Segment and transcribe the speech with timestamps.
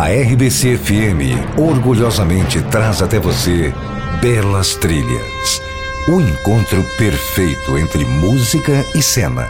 [0.00, 3.70] A RBC FM orgulhosamente traz até você
[4.18, 5.60] Belas Trilhas
[6.08, 9.46] o encontro perfeito entre música e cena.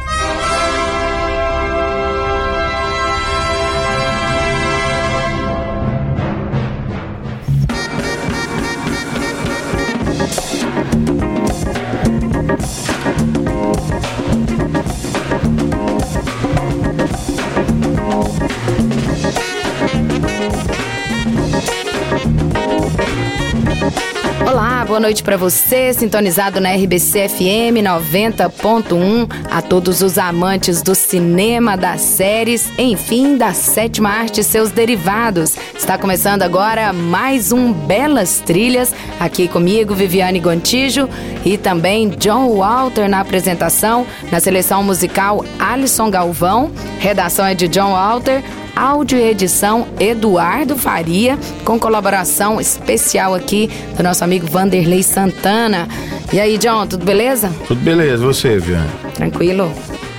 [25.01, 31.75] Boa noite para você, sintonizado na RBC FM 90.1, a todos os amantes do cinema,
[31.75, 35.57] das séries, enfim, da sétima arte e seus derivados.
[35.75, 41.09] Está começando agora mais um Belas Trilhas, aqui comigo, Viviane Gontijo
[41.47, 47.93] e também John Walter na apresentação, na seleção musical Alisson Galvão, redação é de John
[47.93, 48.43] Walter,
[48.81, 55.87] áudio e edição Eduardo Faria, com colaboração especial aqui do nosso amigo Vanderlei Santana.
[56.33, 57.53] E aí, John, tudo beleza?
[57.69, 58.87] Tudo beleza, você, Vian?
[59.13, 59.71] Tranquilo.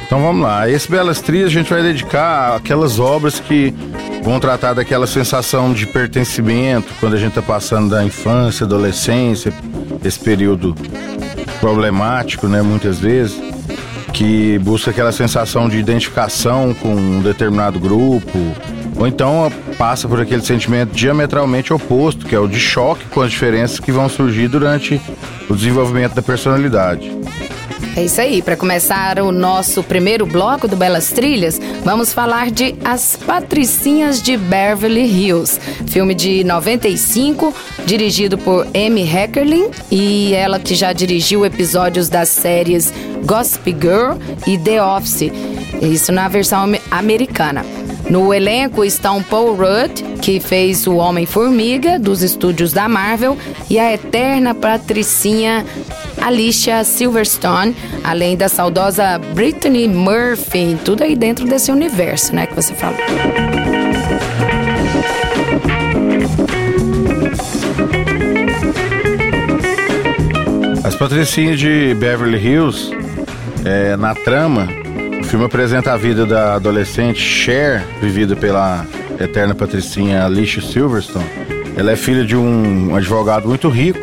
[0.06, 0.70] Então vamos lá.
[0.70, 3.73] Esse Belas Trias a gente vai dedicar aquelas obras que
[4.22, 9.52] vão tratar daquela sensação de pertencimento quando a gente está passando da infância, adolescência,
[10.06, 10.76] esse período
[11.59, 13.50] problemático, né, muitas vezes
[14.22, 18.38] que busca aquela sensação de identificação com um determinado grupo,
[18.95, 23.31] ou então passa por aquele sentimento diametralmente oposto, que é o de choque com as
[23.31, 25.02] diferenças que vão surgir durante
[25.49, 27.11] o desenvolvimento da personalidade.
[27.95, 32.73] É isso aí, para começar o nosso primeiro bloco do Belas Trilhas, vamos falar de
[32.86, 37.53] As Patricinhas de Beverly Hills, filme de 95,
[37.86, 42.94] dirigido por Amy Heckerling e ela que já dirigiu episódios das séries
[43.25, 45.31] Gossip Girl e The Office,
[45.81, 47.66] isso na versão americana.
[48.09, 53.37] No elenco estão Paul Rudd, que fez o Homem-Formiga dos estúdios da Marvel,
[53.70, 55.65] e a eterna patricinha
[56.21, 62.73] Alicia Silverstone, além da saudosa Brittany Murphy, tudo aí dentro desse universo, né, que você
[62.73, 62.99] falou.
[70.83, 72.92] As Patricinhas de Beverly Hills,
[73.66, 74.67] é, na trama,
[75.20, 78.86] o filme apresenta a vida da adolescente Cher, vivida pela
[79.20, 81.26] eterna patricinha Alicia Silverstone.
[81.76, 84.00] Ela é filha de um advogado muito rico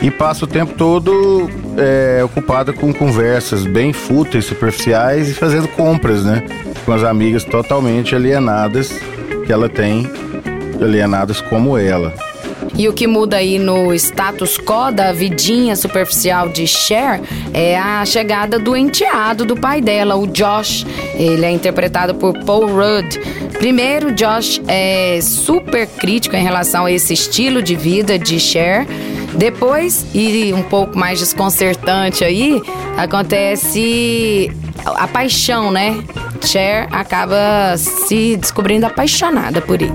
[0.00, 6.24] e passa o tempo todo é, ocupada com conversas bem fúteis, superficiais e fazendo compras,
[6.24, 6.42] né?
[6.84, 8.92] Com as amigas totalmente alienadas
[9.46, 10.10] que ela tem,
[10.80, 12.12] alienadas como ela.
[12.76, 17.20] E o que muda aí no status quo da vidinha superficial de Cher
[17.52, 20.86] é a chegada do enteado do pai dela, o Josh.
[21.14, 23.18] Ele é interpretado por Paul Rudd.
[23.58, 28.86] Primeiro, Josh é super crítico em relação a esse estilo de vida de Cher.
[29.34, 32.60] Depois, e um pouco mais desconcertante aí,
[32.96, 34.50] acontece
[34.84, 36.02] a paixão, né?
[36.46, 39.92] Cher acaba se descobrindo apaixonada por ele.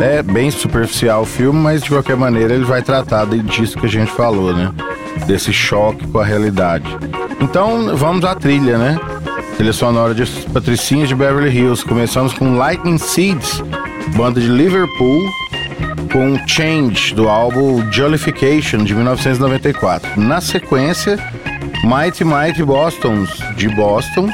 [0.00, 3.88] É bem superficial o filme, mas de qualquer maneira ele vai tratar disso que a
[3.88, 4.72] gente falou, né?
[5.26, 6.86] Desse choque com a realidade.
[7.40, 8.98] Então vamos à trilha, né?
[9.56, 11.84] Trilha sonora de Patricinhas de Beverly Hills.
[11.84, 13.62] Começamos com Lightning Seeds,
[14.14, 15.22] banda de Liverpool,
[16.06, 20.20] com Change, do álbum Jollification, de 1994.
[20.20, 21.18] Na sequência,
[21.84, 24.28] Mighty Mighty Bostons, de Boston,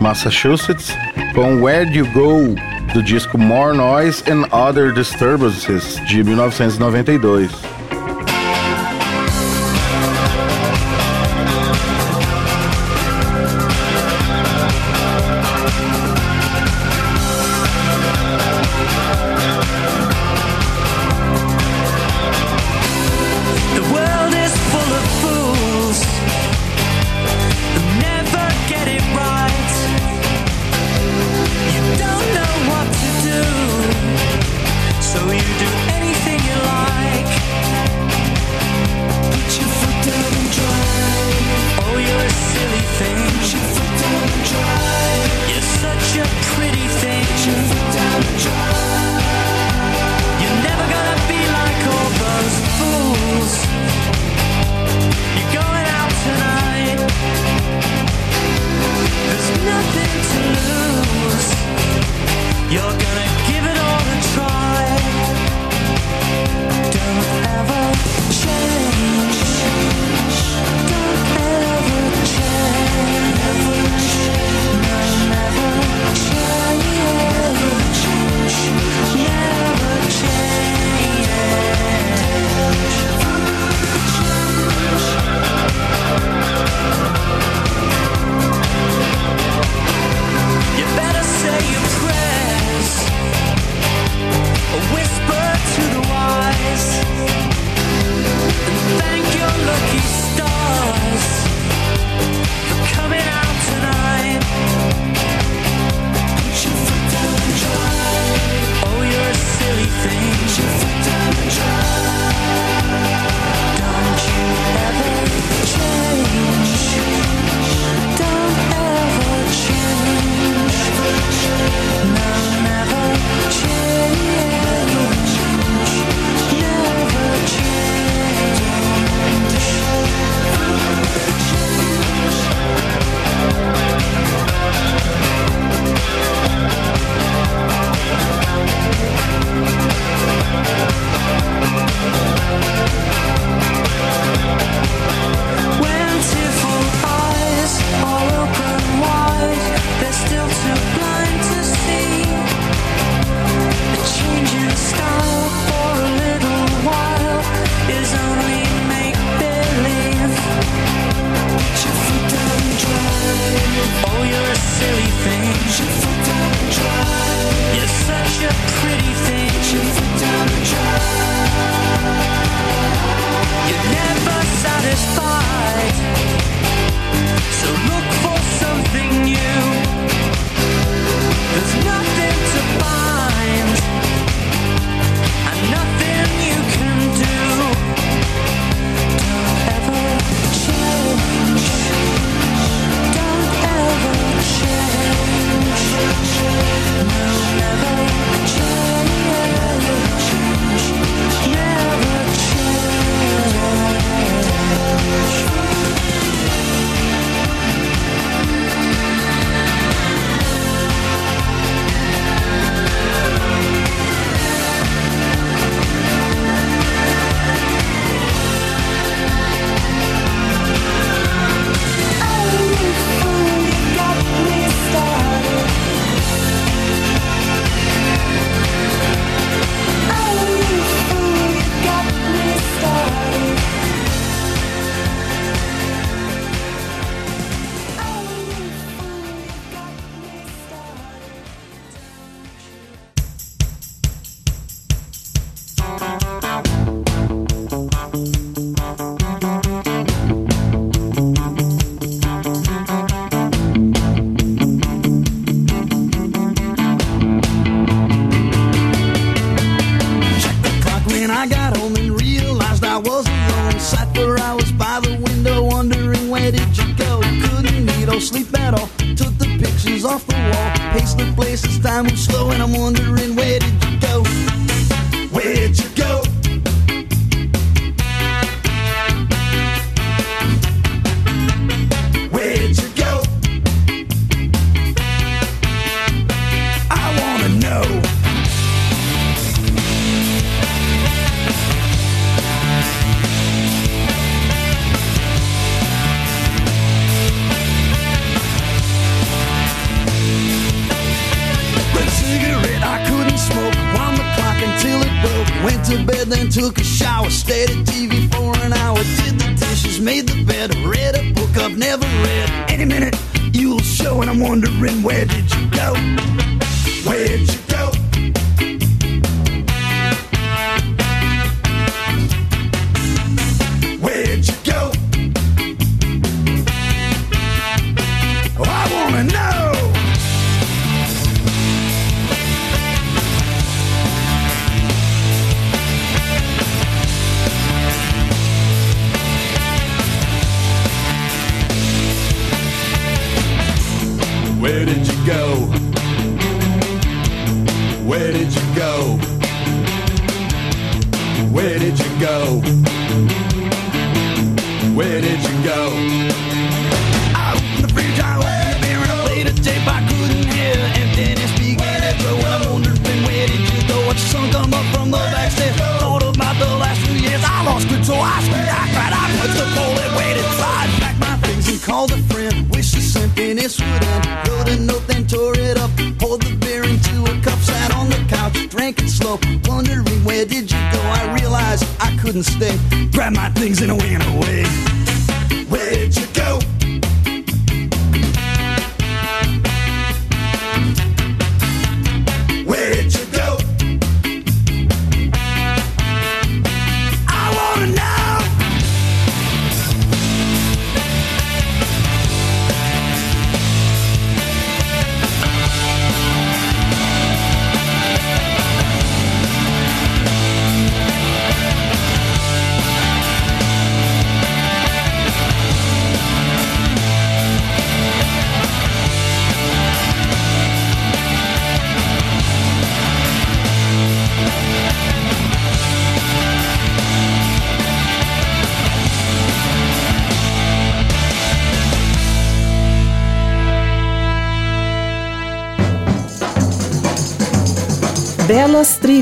[0.00, 0.96] Massachusetts,
[1.34, 2.54] com Where Do You Go,
[2.92, 7.77] do disco More Noise and Other Disturbances, de 1992.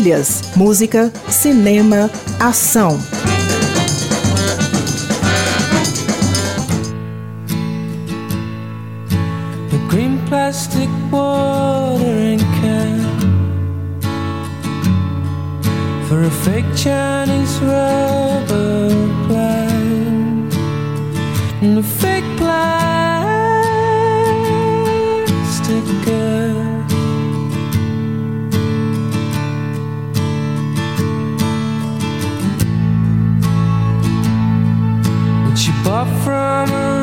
[0.06, 2.08] Trilhas, música, cinema,
[2.38, 2.96] ação.
[10.28, 13.00] plastic watering can
[16.08, 18.90] for a fake Chinese rubber
[19.26, 20.54] plant
[21.62, 22.95] and a fake plant.
[35.86, 36.95] But from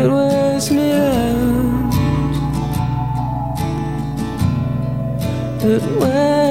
[0.00, 1.94] It wears me out.
[5.62, 6.49] It wears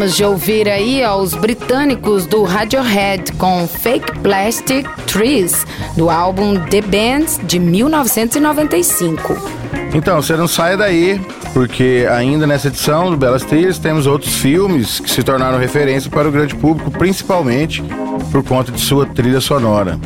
[0.00, 6.58] Acabamos de ouvir aí ó, os britânicos do Radiohead com Fake Plastic Trees, do álbum
[6.58, 9.36] The Bands de 1995.
[9.92, 11.20] Então, você não saia daí,
[11.52, 16.26] porque ainda nessa edição do Belas Trilhas temos outros filmes que se tornaram referência para
[16.26, 17.84] o grande público, principalmente
[18.32, 20.00] por conta de sua trilha sonora.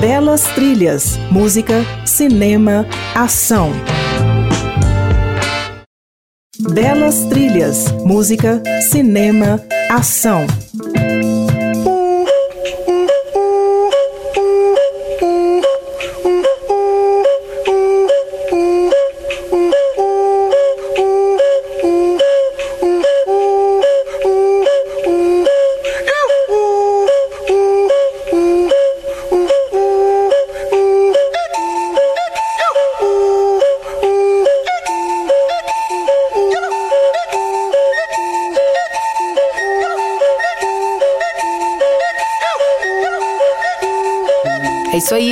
[0.00, 3.70] Belas trilhas, música, cinema, ação.
[6.74, 10.44] Belas trilhas, música, cinema, ação.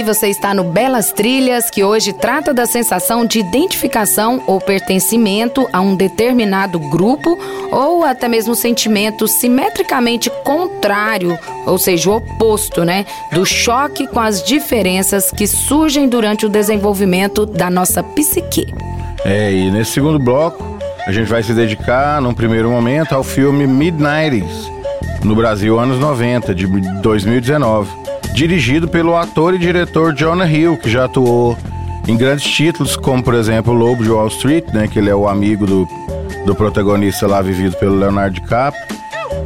[0.03, 5.81] Você está no Belas Trilhas, que hoje trata da sensação de identificação ou pertencimento a
[5.81, 7.39] um determinado grupo
[7.71, 13.07] ou até mesmo sentimento simetricamente contrário, ou seja, o oposto, né?
[13.33, 18.67] Do choque com as diferenças que surgem durante o desenvolvimento da nossa psique.
[19.25, 23.67] É, e nesse segundo bloco, a gente vai se dedicar, num primeiro momento, ao filme
[23.67, 24.71] Mid-90s,
[25.25, 26.67] no Brasil, anos 90, de
[27.01, 28.02] 2019.
[28.35, 31.57] Dirigido pelo ator e diretor Jonah Hill, que já atuou
[32.09, 35.29] em grandes títulos, como, por exemplo, Lobo de Wall Street, né, que ele é o
[35.29, 35.89] amigo do,
[36.45, 38.83] do protagonista lá, vivido pelo Leonardo DiCaprio.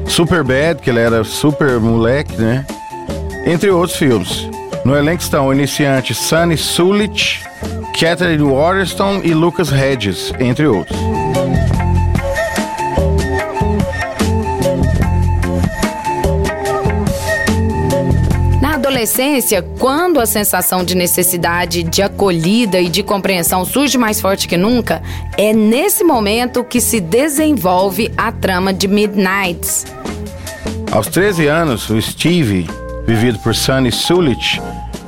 [0.07, 2.64] Superbad, que ele era super moleque, né?
[3.44, 4.49] Entre outros filmes.
[4.85, 7.42] No elenco estão o iniciante Sunny Sulich,
[7.99, 11.15] Catherine Waterston e Lucas Hedges, entre outros.
[19.07, 24.57] Adolescência, quando a sensação de necessidade de acolhida e de compreensão surge mais forte que
[24.57, 25.01] nunca,
[25.38, 29.87] é nesse momento que se desenvolve a trama de Midnights.
[30.90, 32.69] Aos 13 anos, o Steve,
[33.07, 34.61] vivido por Sunny Sulich,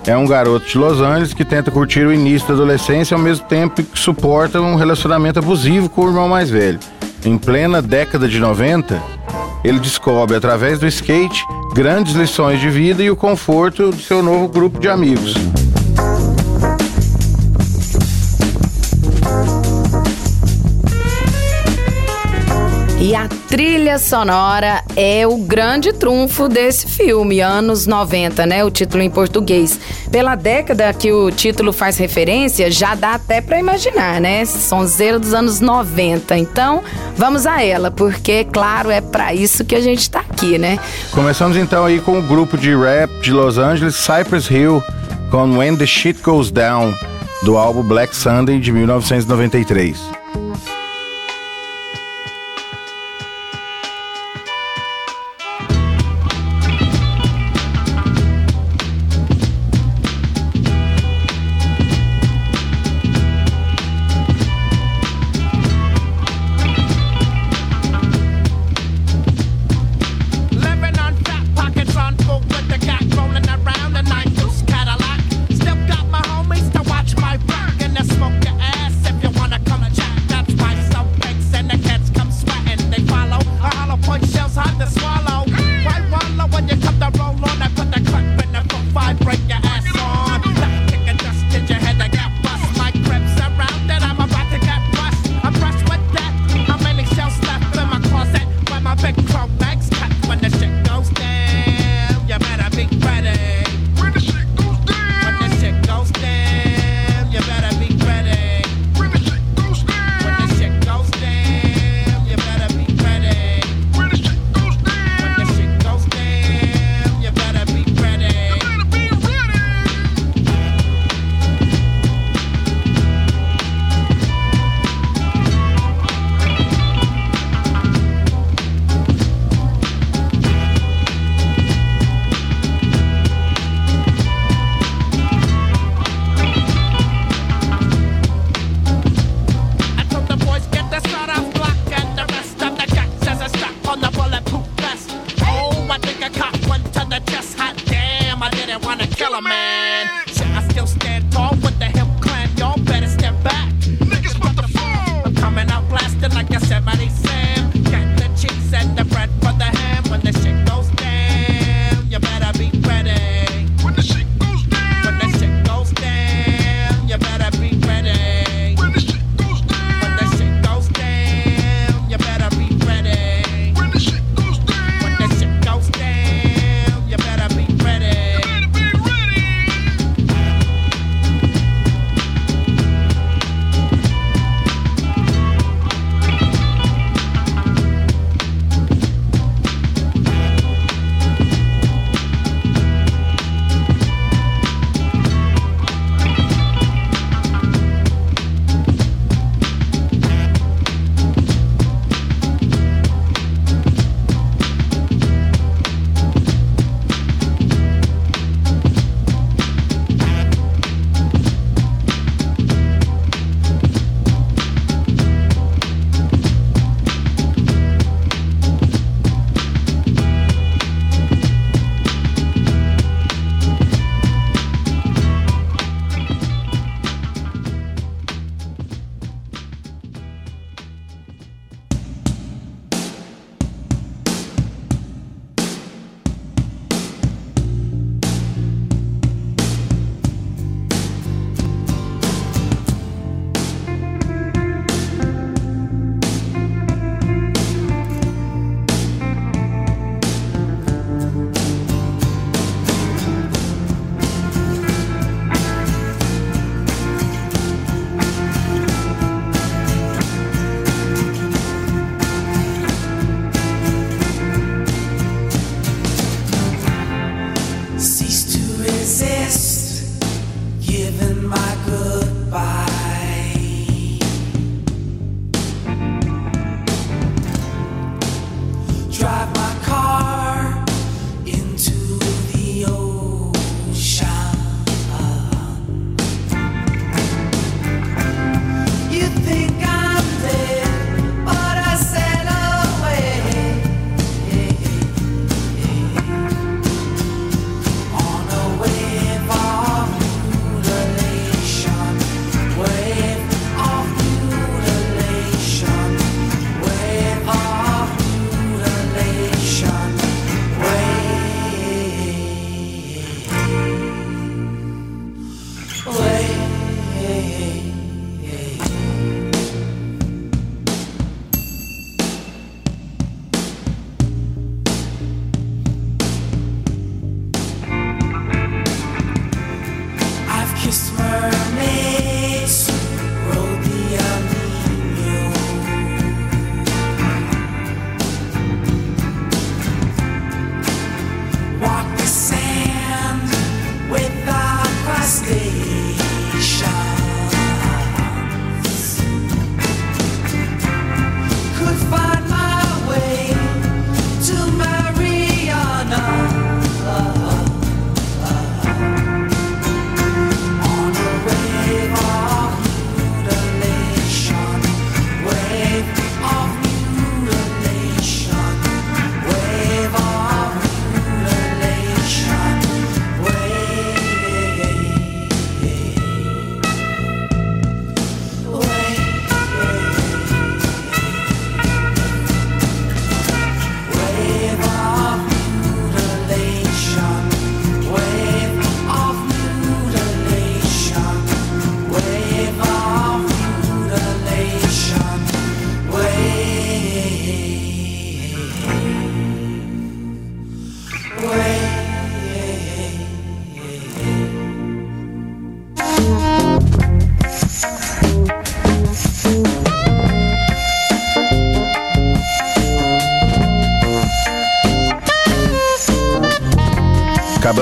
[0.06, 3.46] é um garoto de Los Angeles que tenta curtir o início da adolescência ao mesmo
[3.46, 6.78] tempo que suporta um relacionamento abusivo com o irmão mais velho.
[7.24, 9.02] Em plena década de 90,
[9.68, 14.48] ele descobre através do skate grandes lições de vida e o conforto de seu novo
[14.48, 15.35] grupo de amigos.
[23.00, 28.64] E a trilha sonora é o grande trunfo desse filme, anos 90, né?
[28.64, 29.78] O título em português.
[30.11, 34.44] Pela década que o título faz referência, já dá até pra imaginar, né?
[34.44, 36.37] Sonzeira dos anos 90.
[36.37, 36.82] Então,
[37.16, 40.76] vamos a ela, porque, claro, é pra isso que a gente tá aqui, né?
[41.12, 44.82] Começamos então aí com o grupo de rap de Los Angeles, Cypress Hill,
[45.30, 46.92] com When the Shit Goes Down,
[47.44, 50.18] do álbum Black Sunday de 1993.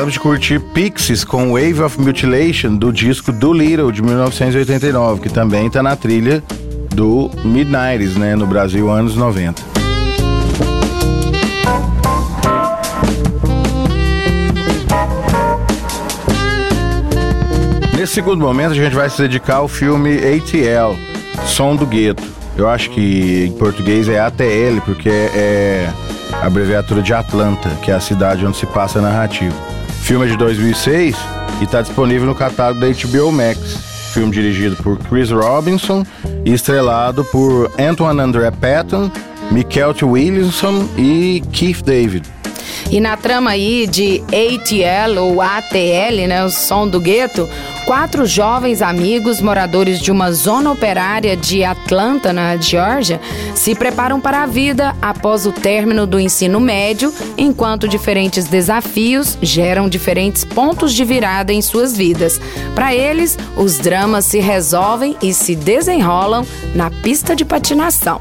[0.06, 5.28] Acabamos de curtir Pixies com Wave of Mutilation do disco Do Little de 1989, que
[5.28, 6.44] também está na trilha
[6.94, 9.60] do Midnights, né, no Brasil, anos 90.
[17.96, 20.96] Nesse segundo momento, a gente vai se dedicar ao filme ATL,
[21.46, 22.22] Som do Gueto.
[22.56, 25.90] Eu acho que em português é ATL, porque é
[26.32, 29.65] a abreviatura de Atlanta, que é a cidade onde se passa a narrativa.
[30.06, 31.16] Filme é de 2006
[31.60, 33.58] e está disponível no catálogo da HBO Max.
[34.14, 36.06] Filme dirigido por Chris Robinson
[36.44, 39.10] e estrelado por Antoine André Patton,
[39.50, 40.04] Michael T.
[40.04, 42.22] Williamson e Keith David.
[42.90, 47.48] E na trama aí de ATL ou ATL, né, o som do gueto,
[47.86, 53.20] quatro jovens amigos moradores de uma zona operária de Atlanta, na Geórgia,
[53.54, 59.88] se preparam para a vida após o término do ensino médio, enquanto diferentes desafios geram
[59.88, 62.40] diferentes pontos de virada em suas vidas.
[62.74, 68.20] Para eles, os dramas se resolvem e se desenrolam na pista de patinação.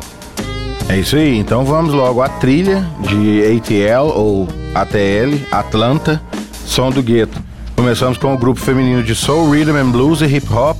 [0.88, 2.21] É isso aí, então vamos logo.
[2.21, 6.21] À trilha de ATL ou ATL, Atlanta,
[6.65, 7.41] Som do Gueto.
[7.76, 10.78] Começamos com o grupo feminino de Soul, Rhythm and Blues e Hip Hop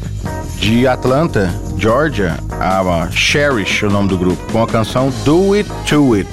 [0.58, 6.14] de Atlanta, Georgia, a Cherish, o nome do grupo, com a canção Do It To
[6.14, 6.30] It.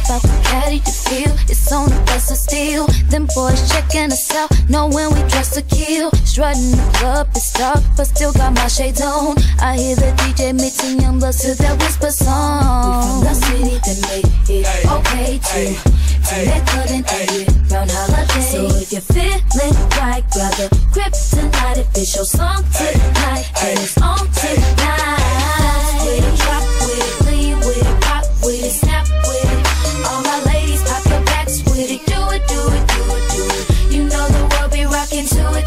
[0.00, 0.06] Player.
[0.06, 2.86] Step out the caddy to feel it's on the best of steel.
[3.10, 6.10] Them boys checking us out, know when we dress to kill.
[6.24, 9.36] Strutting the club, it's dark, but still got my shades on.
[9.60, 13.20] I hear the DJ mixing young bloods to that whisper song.
[13.20, 17.90] We from the city that made it okay to to let good and it round
[17.90, 18.40] holiday.
[18.40, 21.78] So if you're feeling right, grab the grip tonight.
[21.78, 25.56] If it's your song tonight, then it's on tonight.
[26.04, 28.85] With it, drop with it, lean with it, rock with it,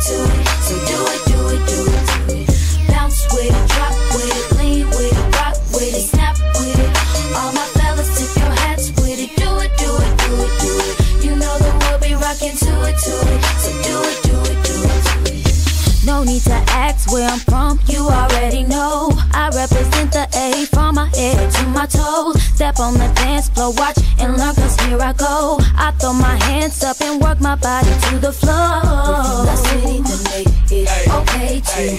[0.10, 0.59] soon.
[16.20, 19.10] No need to ask where I'm from, you already know.
[19.32, 22.44] I represent the A from my head to my toes.
[22.44, 25.60] Step on the dance floor, watch and learn, cause here I go.
[25.78, 28.84] I throw my hands up and work my body to the floor.
[29.48, 31.96] The city that make it okay to.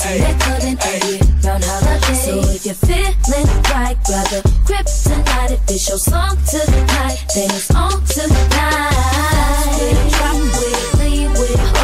[0.00, 2.14] To good and it round holiday.
[2.26, 5.52] So if you're feeling right, grab the grip tonight.
[5.52, 9.78] If it's your song tonight, then it's on tonight.
[10.10, 11.76] Drop with it, lean with it,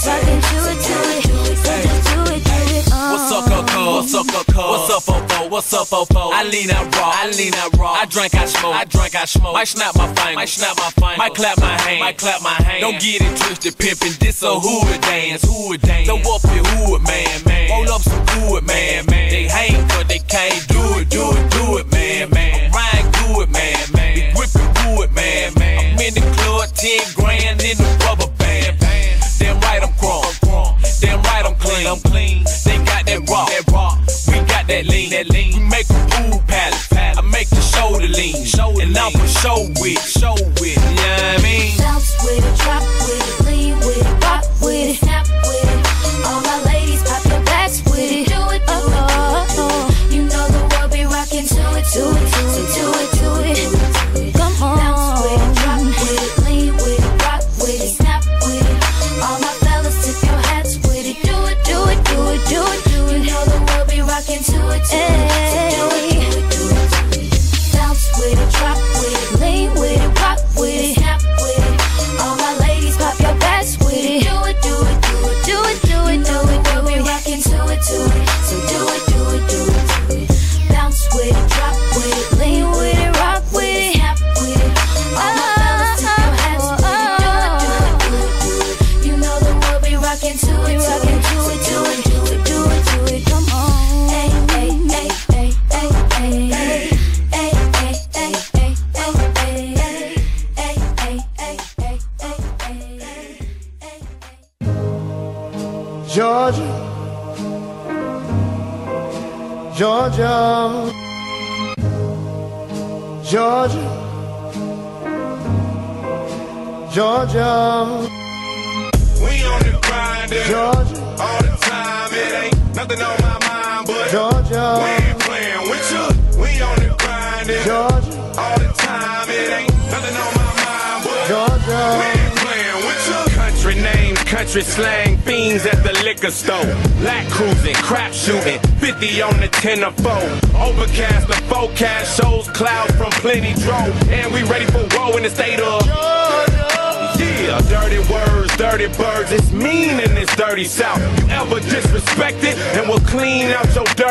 [0.00, 0.08] What's
[3.32, 3.96] up, Coco?
[3.96, 4.70] What's up, Coco?
[4.70, 5.50] What's up, Fofo?
[5.50, 6.32] What's up, Fofo?
[6.32, 7.12] I lean out raw.
[7.12, 7.92] I lean out raw.
[7.92, 8.74] I drink, I smoke.
[8.74, 9.52] I drink, I smoke.
[9.52, 10.36] Might snap my fingers.
[10.36, 11.18] Might snap my fingers.
[11.18, 12.00] Might clap my hand.
[12.00, 12.80] Might clap my hand.
[12.80, 14.18] Don't get it twisted, pimpin'.
[14.18, 15.44] This a hood dance.
[15.44, 16.06] Hood dance.
[16.08, 17.68] So up your hood, man, man.
[17.68, 19.30] Roll up some wood, man, man.
[19.30, 22.56] They hate, but they can't do it, do it, do it, man, man.
[22.56, 24.14] I'm riding good, man, man.
[24.16, 25.92] Be whipping wood, man, man.
[25.92, 28.19] I'm in the club, 10 grand in the rubber
[31.90, 32.44] I'm clean.
[32.64, 33.48] They got that rock.
[33.48, 33.98] That rock.
[34.28, 35.10] We got that lean.
[35.10, 35.58] That lean.
[35.58, 36.86] We make a pool palace.
[36.92, 38.36] I make the shoulder lean.
[38.80, 40.00] And I'm for show with.
[40.00, 40.59] Show with.
[64.32, 64.84] into it.
[64.84, 65.49] Too.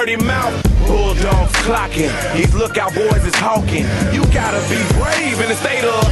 [0.10, 0.64] Dirty mouth.
[0.88, 3.86] Bulldogs clocking, these lookout boys is hawking.
[4.14, 6.04] You gotta be brave in the state of.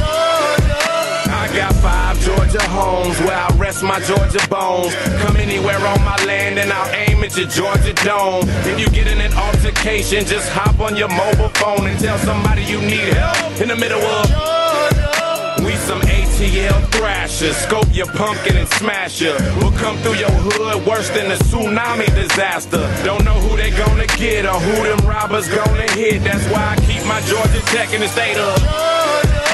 [1.30, 4.94] I got five Georgia homes where I rest my Georgia bones.
[5.22, 8.44] Come anywhere on my land and I'll aim at your Georgia dome.
[8.70, 12.62] If you get in an altercation, just hop on your mobile phone and tell somebody
[12.62, 14.28] you need help in the middle of.
[15.64, 16.77] We some ATL
[17.28, 19.36] thrashers, scope your pumpkin and smash ya.
[19.60, 22.88] We'll come through your hood worse than a tsunami disaster.
[23.04, 26.24] Don't know who they gonna get or who them robbers gonna hit.
[26.24, 28.56] That's why I keep my Georgia Tech in the state of.
[28.58, 29.44] Georgia.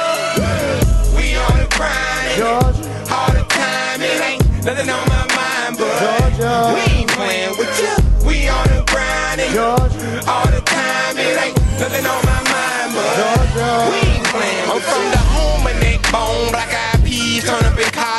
[1.16, 4.00] We on the grind, Georgia, all the time.
[4.02, 6.74] It ain't nothing on my mind, but Georgia.
[6.74, 7.94] we ain't playing with you.
[8.26, 11.18] We on the grind, Georgia, all the time.
[11.18, 14.70] It ain't nothing on my mind, but Georgia, we ain't playing.
[14.70, 15.13] I'm from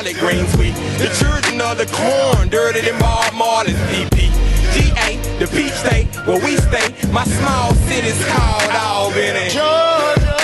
[0.06, 0.58] collard greens.
[0.58, 4.30] We the children of the corn, dirty than Bob Marley's PP.
[4.74, 6.94] GA, the beach state where we stay.
[7.12, 9.50] My small city's called Albany.
[9.58, 10.36] Georgia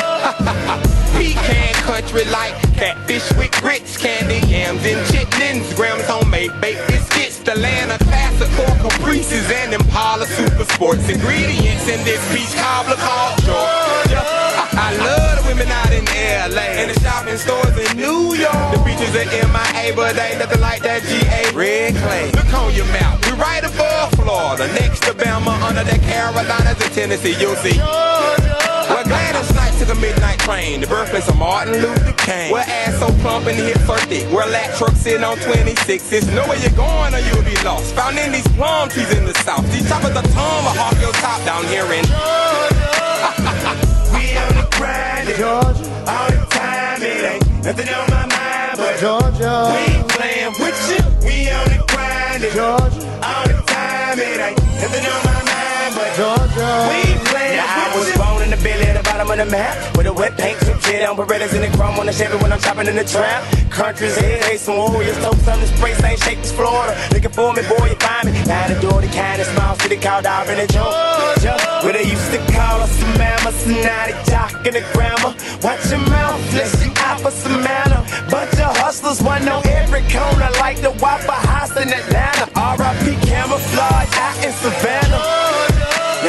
[1.13, 7.55] Pecan country like catfish with grits, candy yams and chitlins, grams homemade baked biscuits, the
[7.55, 14.21] land of classical caprices and Impala super sports ingredients in this peach cobbler called Georgia.
[14.73, 15.30] I love
[16.21, 18.65] LA and the shopping stores in New York.
[18.73, 22.31] The beaches are MIA, but ain't nothing like that GA red clay.
[22.31, 26.93] Look on your map, we right above Florida, next to Bama, under the Carolinas and
[26.93, 27.35] Tennessee.
[27.39, 27.77] You'll see.
[27.77, 32.51] Well, Gladys Knight took a midnight train, the birthplace of Martin Luther King.
[32.51, 36.33] Where ass so plump and hips so thick, where lat trucks sitting on 26s.
[36.35, 37.95] Know where you're going or you'll be lost.
[37.95, 39.65] Found in these plum trees in the south.
[39.71, 43.00] These choppers are tongue will hawk your top down here in We on the grind,
[45.41, 45.65] Georgia,
[46.05, 47.01] all the time.
[47.01, 51.01] It ain't nothing on my mind, but Georgia, we ain't playing with you.
[51.25, 54.19] We on the grind, Georgia, all the time.
[54.19, 58.30] It ain't nothing on my mind, but Georgia, we ain't playing I was with you.
[58.51, 59.73] The belly at the bottom of the map.
[59.95, 62.51] With a wet paint, some shit on Berettas in the chrome on the Chevy when
[62.51, 63.47] I'm chopping in the trap.
[63.71, 66.93] Country's head, hey, some warriors Toast on the spray, same shape as Florida.
[67.15, 68.35] Looking for me, boy, you find me.
[68.43, 72.29] Now the door, the kind of small city called Auburn and Georgia Where they used
[72.35, 75.31] to call us some mama So now they talking the grammar.
[75.63, 80.03] Watch your mouth, let's you out for some manner Bunch of hustlers, one on every
[80.11, 82.51] corner Like the Waffle House in Atlanta.
[82.55, 83.15] R.I.P.
[83.23, 85.40] camouflage out in Savannah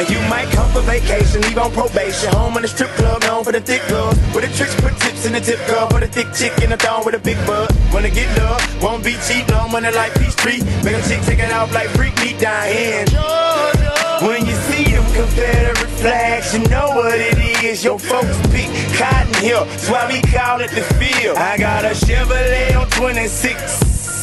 [0.03, 2.29] now you might come for vacation, leave on probation.
[2.33, 4.17] Home in the strip club, known for the thick gloves.
[4.33, 5.89] With the tricks, put tips in the tip girl.
[5.89, 7.71] For the thick chick in the thong with a big butt.
[7.93, 10.61] Wanna get love, won't be cheap, no money like Peachtree.
[10.83, 13.05] Make a chick take it off like freak down here.
[14.21, 17.83] When you see them Confederate flags, you know what it is.
[17.83, 21.37] Your folks pick cotton here, that's why we call it the field.
[21.37, 23.61] I got a Chevrolet on 26.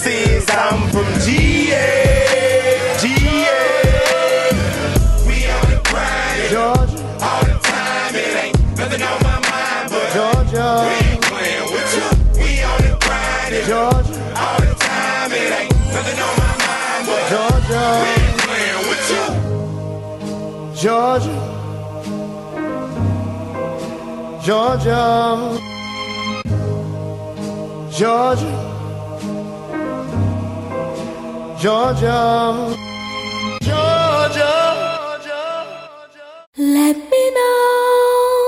[0.00, 1.04] Says I'm from.
[1.20, 2.79] GA.
[6.51, 8.14] Georgia, all the time.
[8.16, 12.09] It ain't nothing on my mind, but we Georgia, ain't playing with you.
[12.42, 15.30] We on the grind, Georgia, all the time.
[15.30, 17.38] It ain't nothing on my mind, but we
[18.18, 19.26] ain't playing with you.
[20.82, 21.38] Georgia,
[24.42, 25.03] Georgia,
[27.96, 28.53] Georgia,
[31.61, 32.18] Georgia,
[33.62, 34.59] Georgia.
[36.61, 38.39] Let me know,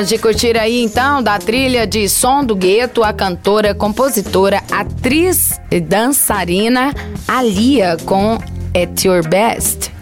[0.00, 5.60] Vamos de curtir aí então da trilha de Som do Gueto, a cantora, compositora, atriz
[5.70, 6.94] e dançarina
[7.28, 8.38] Alia com
[8.74, 9.92] At Your Best.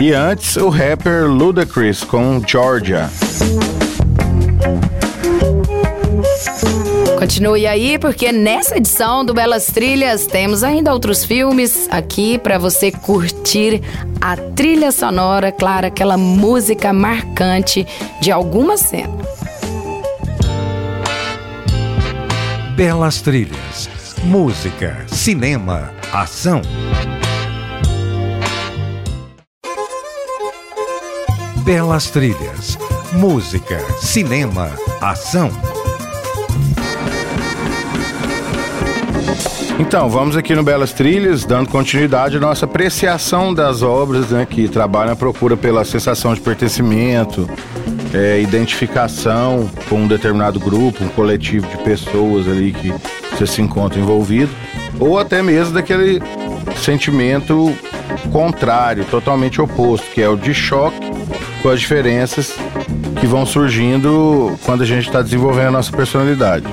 [0.00, 3.08] E antes, o rapper Ludacris com Georgia.
[7.16, 12.90] Continue aí, porque nessa edição do Belas Trilhas temos ainda outros filmes aqui para você
[12.90, 13.80] curtir
[14.20, 17.86] a trilha sonora, claro, aquela música marcante
[18.20, 19.18] de alguma cena.
[22.76, 23.88] Belas trilhas,
[24.24, 26.60] música, cinema, ação.
[31.64, 32.78] Belas trilhas,
[33.12, 35.50] música, cinema, ação.
[39.80, 44.68] Então, vamos aqui no Belas Trilhas, dando continuidade à nossa apreciação das obras né, que
[44.68, 47.48] trabalham a procura pela sensação de pertencimento,
[48.12, 52.92] é, identificação com um determinado grupo, um coletivo de pessoas ali que
[53.32, 54.50] você se encontra envolvido,
[55.00, 56.20] ou até mesmo daquele
[56.76, 57.74] sentimento
[58.30, 61.10] contrário, totalmente oposto, que é o de choque
[61.62, 62.54] com as diferenças
[63.18, 66.66] que vão surgindo quando a gente está desenvolvendo a nossa personalidade.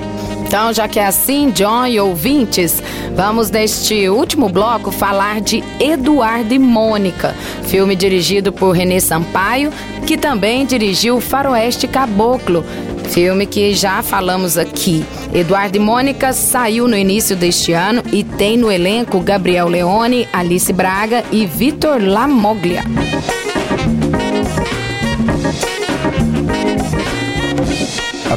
[0.48, 2.82] Então, já que é assim, John e ouvintes,
[3.14, 9.70] vamos neste último bloco falar de Eduardo e Mônica, filme dirigido por Renê Sampaio,
[10.06, 12.64] que também dirigiu Faroeste Caboclo,
[13.10, 15.04] filme que já falamos aqui.
[15.34, 20.72] Eduardo e Mônica saiu no início deste ano e tem no elenco Gabriel Leone, Alice
[20.72, 22.84] Braga e Vitor Lamoglia.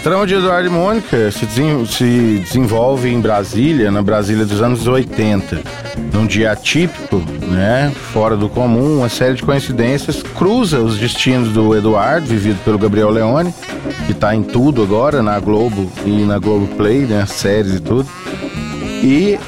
[0.04, 4.88] Trama de Eduardo e Mônica se, desen- se desenvolve em Brasília, na Brasília dos anos
[4.88, 5.62] 80.
[6.14, 11.76] Num dia atípico, né, fora do comum, uma série de coincidências cruza os destinos do
[11.76, 13.54] Eduardo, vivido pelo Gabriel Leone,
[14.06, 18.08] que está em tudo agora, na Globo e na Globo Play, né, séries e tudo.
[19.04, 19.40] E,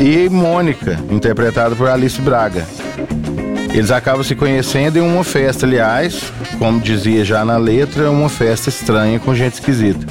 [0.00, 2.64] e Mônica, interpretada por Alice Braga.
[3.72, 8.68] Eles acabam se conhecendo em uma festa, aliás, como dizia já na letra, uma festa
[8.68, 10.06] estranha com gente esquisita.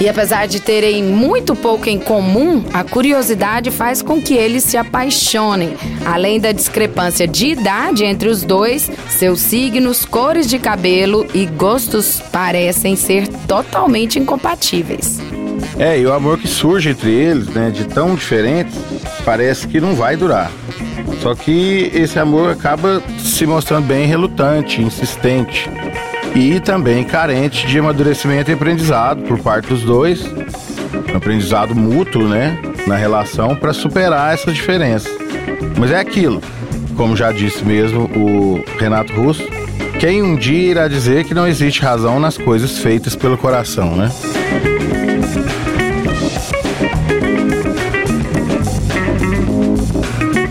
[0.00, 4.76] E apesar de terem muito pouco em comum, a curiosidade faz com que eles se
[4.76, 5.76] apaixonem.
[6.06, 12.20] Além da discrepância de idade entre os dois, seus signos, cores de cabelo e gostos
[12.30, 15.18] parecem ser totalmente incompatíveis.
[15.76, 18.74] É, e o amor que surge entre eles, né, de tão diferentes,
[19.24, 20.50] parece que não vai durar.
[21.20, 25.68] Só que esse amor acaba se mostrando bem relutante, insistente
[26.34, 30.24] e também carente de amadurecimento e aprendizado por parte dos dois,
[31.12, 35.12] um aprendizado mútuo, né, na relação para superar essas diferenças.
[35.76, 36.40] Mas é aquilo,
[36.96, 39.42] como já disse mesmo o Renato Russo,
[39.98, 44.10] quem um dia irá dizer que não existe razão nas coisas feitas pelo coração, né?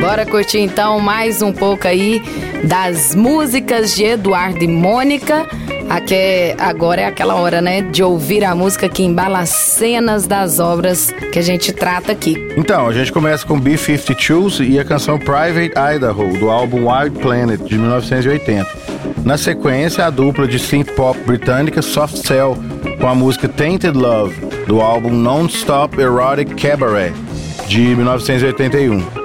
[0.08, 2.24] Bora curtir então mais um pouco aí
[2.64, 5.46] das músicas de Eduardo e Mônica.
[5.90, 10.62] Aqui agora é aquela hora, né, de ouvir a música que embala as cenas das
[10.62, 12.38] obras que a gente trata aqui.
[12.56, 17.60] Então, a gente começa com B-52s e a canção Private Idaho, do álbum Wild Planet,
[17.60, 18.66] de 1980.
[19.26, 22.58] Na sequência, a dupla de synth pop britânica Soft Cell,
[22.98, 24.34] com a música Tainted Love,
[24.68, 27.12] do álbum Non-Stop Erotic Cabaret,
[27.68, 29.17] de 1981.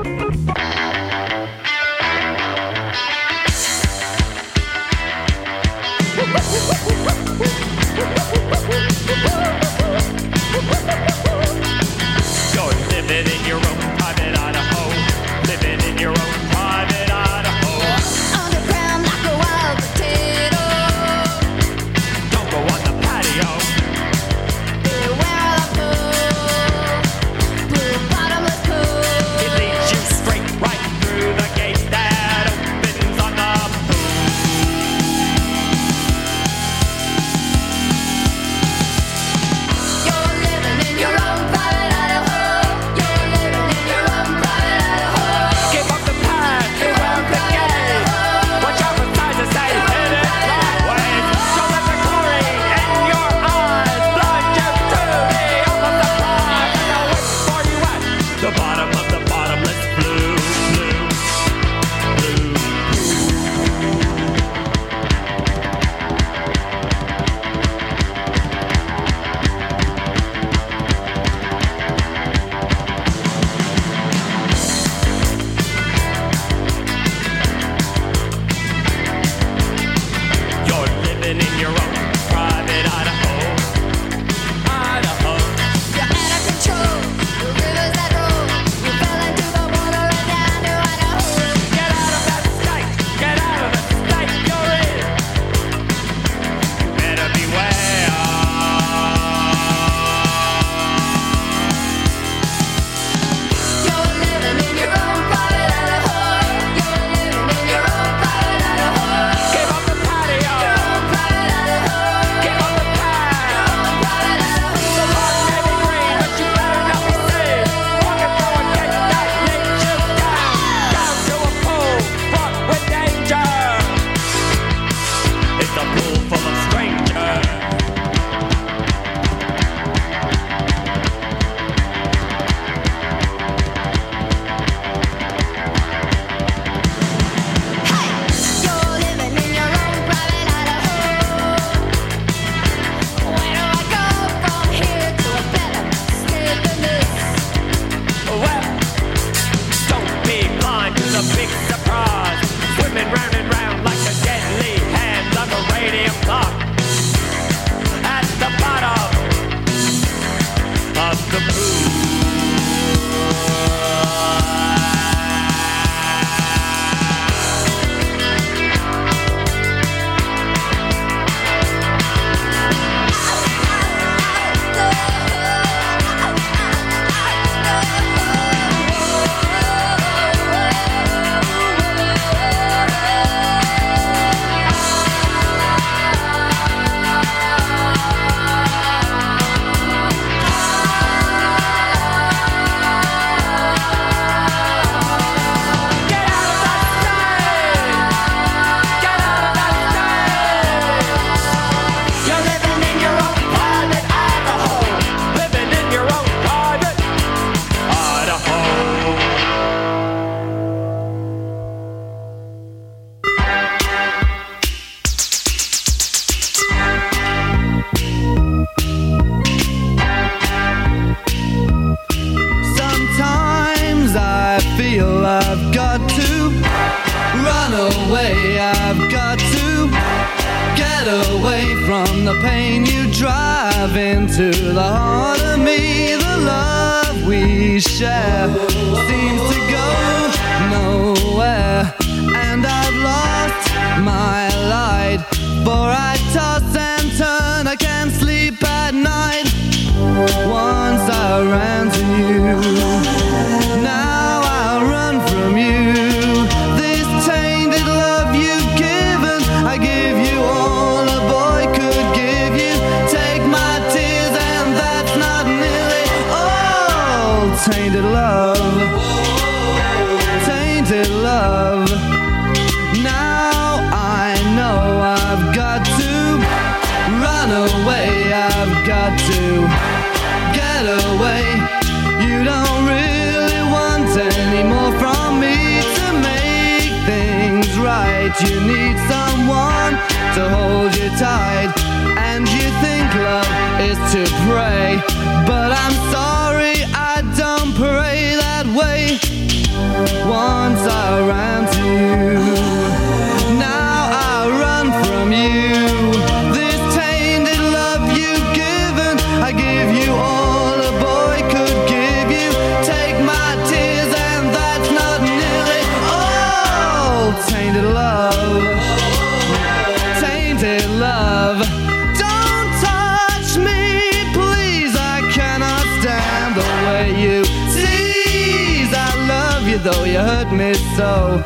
[330.57, 331.43] me so.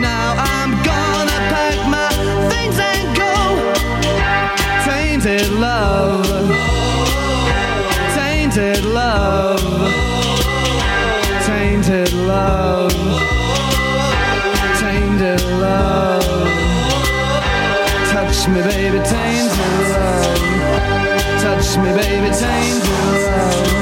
[0.00, 2.08] Now I'm gonna pack my
[2.50, 3.34] things and go.
[4.84, 6.26] Tainted love,
[8.14, 9.60] tainted love,
[11.46, 12.92] tainted love,
[14.80, 16.24] tainted love.
[18.12, 20.38] Touch me, baby, tainted love.
[21.42, 23.75] Touch me, baby, tainted love.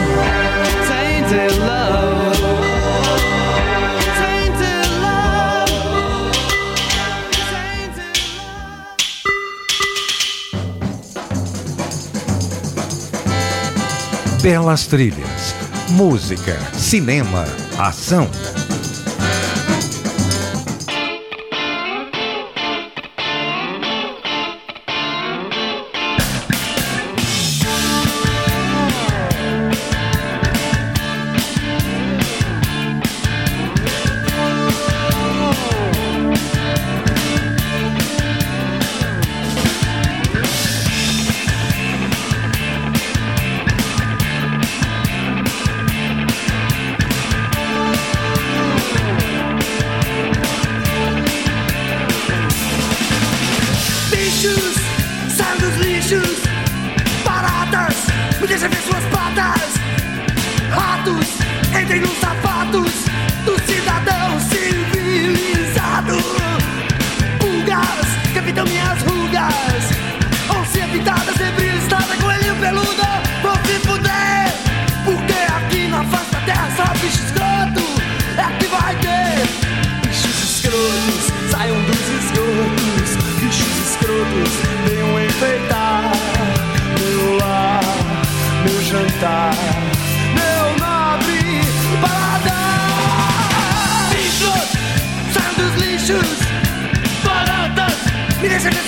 [14.45, 15.55] Belas trilhas,
[15.89, 17.47] música, cinema,
[17.79, 18.29] ação.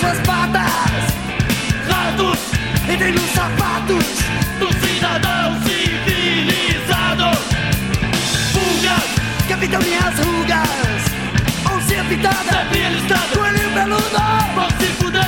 [0.06, 0.70] nossas patas,
[1.88, 2.38] ratos
[2.88, 4.04] entrem nos sapatos
[4.58, 7.36] do cidadão civilizado.
[8.52, 14.04] Fugas que habitam minhas rugas, ou ser pitadas, sempre listrado, coelhinho peludo,
[14.54, 15.25] vão se fuder.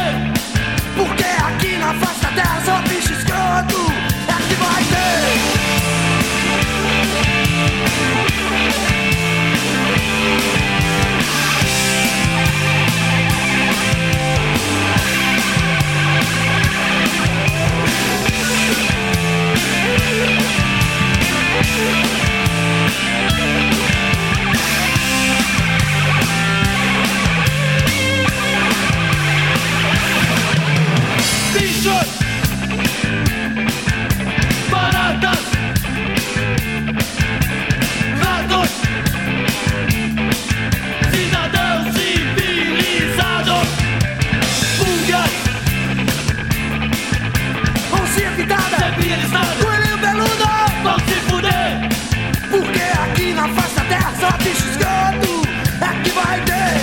[54.49, 55.43] Bichos escroto
[55.83, 56.81] é que vai ter.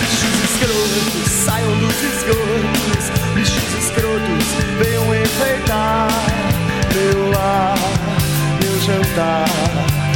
[0.00, 4.44] Bichos escrotos saiam dos esgotos, bichos escrotos
[4.78, 6.08] venham enfeitar
[6.94, 7.78] meu lar,
[8.60, 10.09] meu jantar.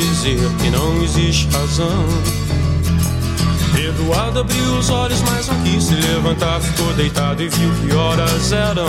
[0.00, 2.04] Dizer que não existe razão?
[3.78, 6.60] Eduardo abriu os olhos, mas não quis se levantar.
[6.60, 8.88] Ficou deitado e viu que horas eram.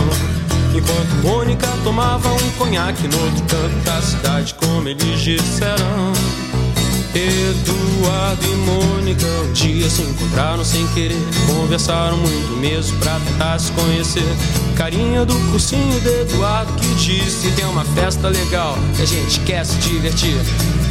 [0.73, 6.13] Enquanto Mônica tomava um conhaque no outro canto da cidade, como eles disseram.
[7.15, 11.17] Eduardo e Mônica um dia se encontraram sem querer.
[11.47, 14.35] Conversaram muito mesmo pra tentar se conhecer.
[14.75, 19.65] Carinha do cursinho de Eduardo que disse: Tem uma festa legal que a gente quer
[19.65, 20.35] se divertir.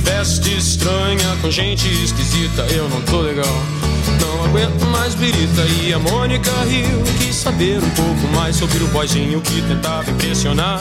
[0.05, 3.63] Festa estranha com gente esquisita, eu não tô legal.
[4.21, 7.03] Não aguento mais birita e a Mônica riu.
[7.19, 10.81] Quis saber um pouco mais sobre o boyzinho que tentava impressionar.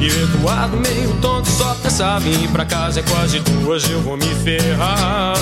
[0.00, 4.16] E Eduardo meio tonto só pensava em ir pra casa É quase duas, eu vou
[4.16, 5.34] me ferrar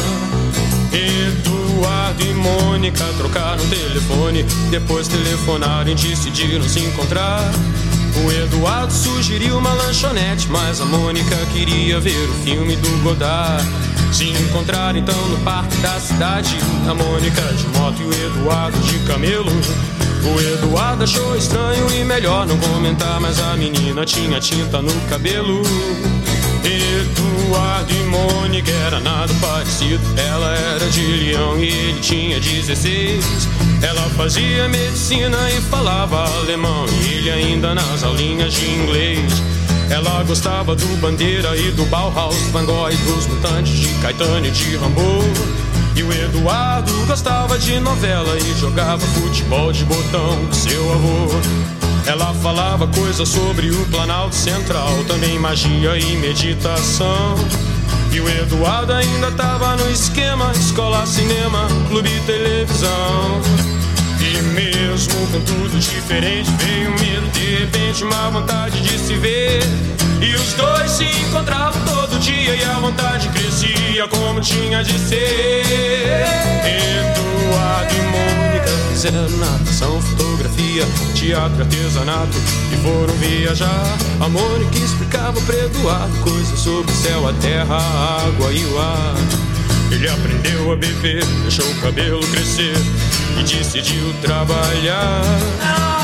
[0.93, 7.41] Eduardo e Mônica trocaram telefone Depois telefonaram e decidiram se encontrar
[8.23, 13.65] O Eduardo sugeriu uma lanchonete Mas a Mônica queria ver o filme do Godard
[14.13, 16.57] Se encontraram então no parque da cidade
[16.89, 19.53] A Mônica de moto e o Eduardo de camelo
[20.25, 25.63] o Eduardo achou estranho e melhor não comentar, mas a menina tinha tinta no cabelo.
[27.45, 30.01] Eduardo e Mônica era nada parecido.
[30.17, 33.49] Ela era de leão e ele tinha 16.
[33.83, 39.31] Ela fazia medicina e falava alemão, e ele ainda nas aulinhas de inglês.
[39.91, 44.51] Ela gostava do Bandeira e do Bauhaus, Van Gogh e dos Mutantes, de Caetano e
[44.51, 45.23] de Rambo.
[45.95, 51.84] E o Eduardo gostava de novela e jogava futebol de botão com seu avô.
[52.07, 57.35] Ela falava coisas sobre o Planalto Central, também magia e meditação.
[58.13, 63.41] E o Eduardo ainda tava no esquema: escola, cinema, clube televisão.
[64.21, 69.63] E mesmo com tudo diferente, veio um medo, de repente, uma vontade de se ver.
[70.25, 75.63] E os dois se encontravam todo dia e a vontade crescia como tinha de ser.
[76.65, 82.39] Eduardo e Mônica fizeram natação, fotografia, teatro, artesanato
[82.73, 83.99] e foram viajar.
[84.19, 88.79] A Mônica explicava para Eduardo coisas sobre o céu, a terra, a água e o
[88.81, 89.15] ar.
[89.93, 92.75] Ele aprendeu a beber, deixou o cabelo crescer
[93.39, 96.04] e decidiu trabalhar.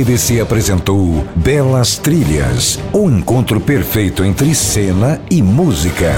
[0.07, 6.13] RDC apresentou Belas Trilhas, o encontro perfeito entre cena e música.